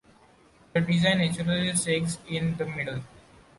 [0.73, 3.01] The design naturally sags in the middle.